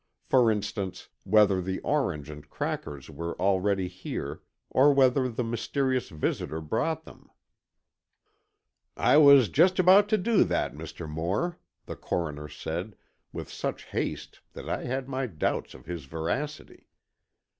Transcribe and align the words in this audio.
For 0.23 0.51
instance, 0.51 1.09
whether 1.25 1.61
the 1.61 1.77
orange 1.81 2.27
and 2.31 2.49
crackers 2.49 3.11
were 3.11 3.39
already 3.39 3.87
here, 3.87 4.41
or 4.67 4.91
whether 4.91 5.29
the 5.29 5.43
mysterious 5.43 6.09
visitor 6.09 6.59
brought 6.59 7.03
them." 7.03 7.29
"I 8.97 9.17
was 9.17 9.47
just 9.47 9.77
about 9.77 10.09
to 10.09 10.17
do 10.17 10.43
that, 10.45 10.73
Mr. 10.73 11.07
Moore," 11.07 11.59
the 11.85 11.95
Coroner 11.95 12.47
said, 12.47 12.95
with 13.31 13.51
such 13.51 13.83
haste 13.93 14.39
that 14.53 14.67
I 14.67 14.85
had 14.85 15.07
my 15.07 15.27
doubts 15.27 15.75
of 15.75 15.85
his 15.85 16.05
veracity. 16.05 16.87